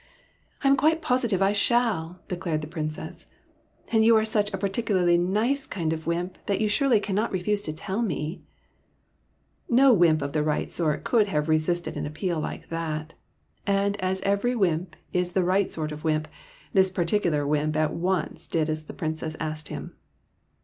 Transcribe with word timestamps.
"I 0.63 0.67
am 0.67 0.75
quite 0.77 1.03
positive 1.03 1.43
I 1.43 1.53
shall," 1.53 2.21
declared 2.27 2.61
the 2.61 2.67
Princess;'' 2.67 3.27
and 3.91 4.03
you 4.03 4.15
are 4.15 4.25
such 4.25 4.51
a 4.51 4.57
particularly 4.57 5.15
nice 5.15 5.67
kind 5.67 5.93
of 5.93 6.07
wymp 6.07 6.39
that 6.47 6.59
you 6.59 6.67
surely 6.67 6.99
cannot 6.99 7.31
refuse 7.31 7.61
to 7.61 7.71
tell 7.73 8.01
me!" 8.01 8.41
No 9.79 9.93
wymp 9.93 10.23
of 10.23 10.33
the 10.33 10.41
right 10.41 10.71
sort 10.71 11.03
could 11.03 11.27
have 11.27 11.47
re 11.47 11.57
sisted 11.59 11.95
an 11.97 12.07
appeal 12.07 12.39
like 12.39 12.69
that; 12.69 13.13
and 13.67 13.95
as 14.01 14.21
every 14.21 14.55
wymp 14.55 14.95
is 15.13 15.33
the 15.33 15.43
right 15.43 15.71
sort 15.71 15.91
of 15.91 16.03
wymp, 16.03 16.27
this 16.73 16.89
particular 16.89 17.45
wymp 17.45 17.75
at 17.75 17.93
once 17.93 18.47
did 18.47 18.69
as 18.71 18.85
the 18.85 18.93
Princess 18.93 19.35
asked 19.39 19.67
him. 19.67 19.93